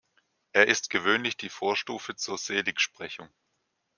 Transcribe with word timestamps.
Er 0.53 0.67
ist 0.67 0.89
gewöhnlich 0.89 1.37
die 1.37 1.49
Vorstufe 1.49 2.15
zur 2.15 2.39
Seligsprechung. 2.39 3.29